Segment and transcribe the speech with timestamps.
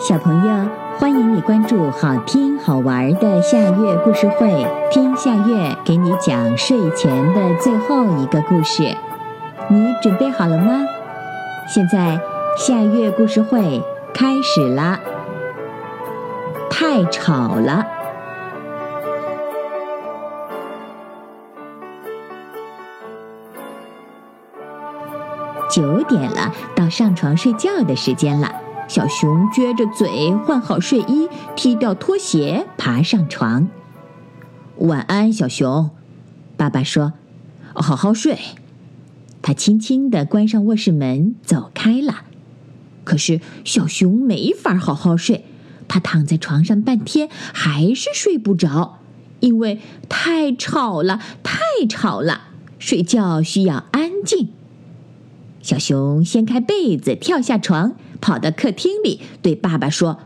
[0.00, 0.68] 小朋友，
[0.98, 8.96] 欢迎你关注好听好玩的夏月故事会，听夏月给你讲睡前的最后一个故事。
[9.68, 10.86] 你准备好了吗？
[11.68, 12.18] 现在
[12.56, 13.82] 夏月故事会
[14.14, 14.98] 开始啦！
[16.70, 17.84] 太吵了。
[25.68, 28.50] 九点了，到上床睡觉的时间了。
[28.90, 33.68] 小熊撅着嘴，换好睡衣，踢掉拖鞋，爬上床。
[34.78, 35.90] 晚安，小熊。
[36.56, 37.12] 爸爸说
[37.72, 38.36] ：“好好睡。”
[39.42, 42.24] 他轻轻地关上卧室门，走开了。
[43.04, 45.44] 可是小熊没法好好睡，
[45.86, 48.98] 他躺在床上半天，还是睡不着，
[49.38, 52.48] 因为太吵了，太吵了。
[52.80, 54.48] 睡觉需要安静。
[55.62, 57.92] 小熊掀开被子，跳下床。
[58.20, 60.20] 跑到客厅里，对爸爸说：“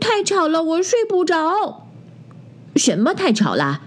[0.00, 1.88] 太吵了，我睡不着。”
[2.76, 3.82] 什么太吵了？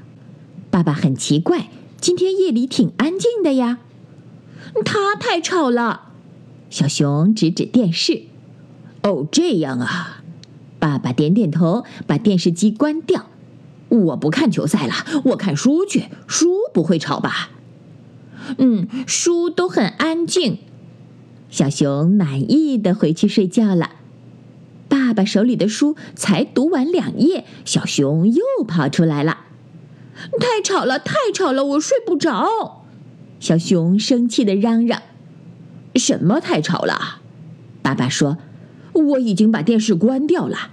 [0.69, 3.79] 爸爸很奇怪，今天夜里挺安静的呀。
[4.85, 6.09] 他太吵了。
[6.69, 8.23] 小熊指指电视。
[9.03, 10.23] 哦，这样啊。
[10.79, 13.25] 爸爸点点头，把电视机关掉。
[13.89, 14.93] 我不看球赛了，
[15.25, 16.05] 我看书去。
[16.27, 17.49] 书不会吵吧？
[18.57, 20.59] 嗯，书都很安静。
[21.49, 23.91] 小熊满意的回去睡觉了。
[24.89, 29.39] 爸爸手里的书才读完两页，小熊又跑出来了。
[30.39, 32.83] 太吵了，太吵了，我睡不着。
[33.39, 35.01] 小熊生气的嚷嚷
[35.95, 37.21] ：“什么太吵了？”
[37.83, 38.37] 爸爸说
[38.93, 40.71] ：“我已经把电视关掉了。”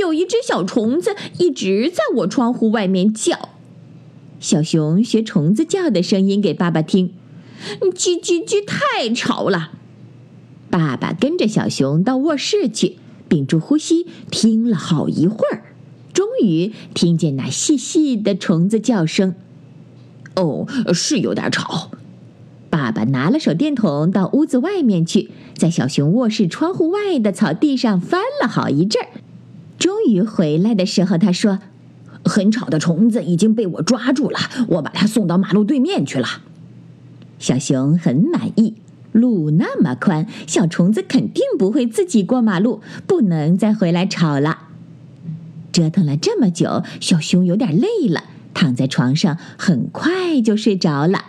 [0.00, 3.50] 有一只小虫子一直在我窗户外面叫。
[4.40, 7.12] 小熊学虫子叫的声音给爸爸听。
[7.92, 9.70] 叽叽叽，太吵了！
[10.68, 12.96] 爸爸跟着小熊到卧室去，
[13.28, 15.62] 屏住呼吸听了好一会儿，
[16.12, 19.34] 终于听见那细细的虫子叫声。
[20.34, 21.90] 哦，是有点吵。
[22.68, 29.08] 爸爸拿了手电筒到屋子外面去，在小熊卧室窗户外的草地上翻了好一阵儿，
[29.78, 31.60] 终于回来的时候，他说
[32.24, 36.26] ：“很吵的虫子已经被我抓住了，我把它送到马路对面去了。”
[37.38, 38.74] 小熊很满意，
[39.12, 44.58] 路那么宽，小虫子肯定不会自己过马路，不能再回来吵了。
[45.72, 48.24] 折腾了这么久，小熊有点累了，
[48.54, 51.24] 躺在床上，很快就睡着了。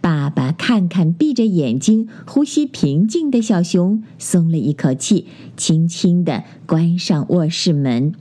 [0.00, 5.26] 爸爸看看闭着眼睛、呼吸平静的小熊，松了一口气，
[5.58, 8.14] 轻轻地关上卧室门。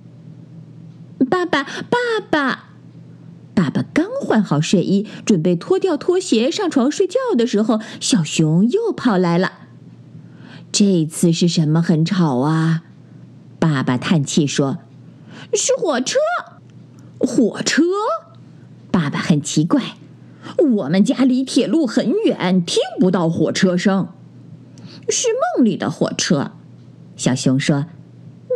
[1.30, 1.98] 爸爸，爸
[2.30, 2.69] 爸。
[4.30, 9.54] 换好睡衣，准备脱掉拖鞋上床睡觉的时候，小熊又跑来了。
[10.72, 12.84] 这次是什么很吵啊？
[13.58, 14.78] 爸爸叹气说
[15.54, 16.20] ：“是火车。”
[17.18, 17.82] 火车？
[18.92, 19.96] 爸爸很奇怪。
[20.76, 24.10] 我们家离铁路很远，听不到火车声。
[25.10, 26.52] 是梦里的火车。
[27.16, 27.88] 小熊说：“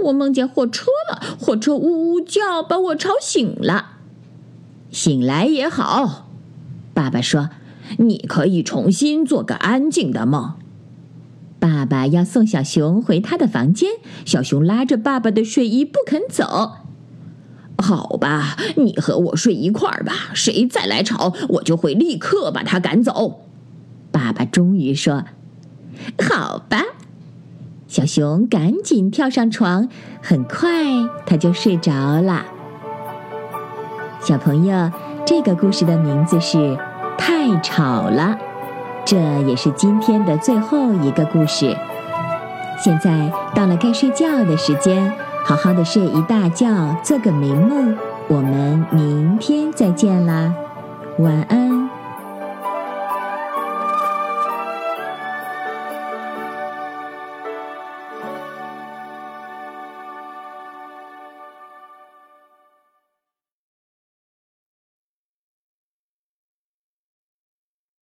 [0.05, 3.92] 我梦见火车了，火车呜呜叫，把我吵醒了。”
[4.93, 6.27] 醒来也好，
[6.93, 7.49] 爸爸说
[7.97, 10.53] ：“你可以重新做个安静的梦。”
[11.59, 13.89] 爸爸要送小熊回他的房间，
[14.23, 16.73] 小熊拉着爸爸的睡衣不肯走。
[17.79, 23.47] 好吧，你和我睡一块儿吧，谁再来吵，我就会立刻把他赶走。
[24.11, 25.25] 爸爸终于说
[26.29, 26.83] ：“好吧。”
[27.89, 29.89] 小熊赶紧跳上床，
[30.21, 30.83] 很快
[31.25, 32.45] 他就睡着了。
[34.23, 34.89] 小朋友，
[35.25, 36.57] 这个故事的名字是
[37.17, 38.37] 《太吵了》，
[39.03, 41.75] 这也是今天的最后一个故事。
[42.81, 45.11] 现在到了该睡觉的时间，
[45.43, 47.97] 好好的睡一大觉，做个美梦。
[48.29, 50.53] 我们明天再见啦，
[51.19, 51.72] 晚安。